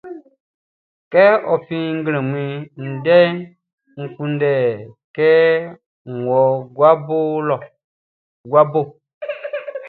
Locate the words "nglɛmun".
1.97-2.49